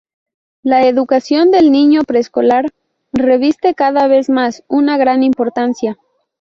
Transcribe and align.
La 0.63 0.87
educación 0.87 1.51
del 1.51 1.71
niño 1.71 2.01
preescolar 2.05 2.65
reviste 3.13 3.75
cada 3.75 4.07
vez 4.07 4.29
más, 4.31 4.63
una 4.67 4.97
gran 4.97 5.21
importancia. 5.21 5.99